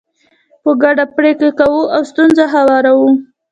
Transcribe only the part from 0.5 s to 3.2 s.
په ګډه پرېکړې کوو او ستونزې هواروو.